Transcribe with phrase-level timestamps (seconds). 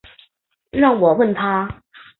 [0.71, 1.83] 让我问他